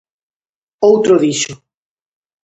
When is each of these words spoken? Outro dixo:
Outro 0.89 1.21
dixo: 1.23 1.53